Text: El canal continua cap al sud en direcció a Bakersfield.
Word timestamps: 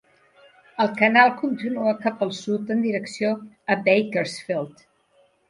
El 0.85 0.95
canal 1.01 1.29
continua 1.41 1.93
cap 2.05 2.23
al 2.27 2.33
sud 2.39 2.73
en 2.77 2.81
direcció 2.87 3.31
a 3.75 3.79
Bakersfield. 3.91 4.85